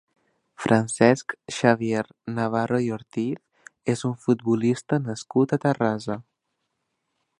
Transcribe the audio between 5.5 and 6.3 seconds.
a Terrassa.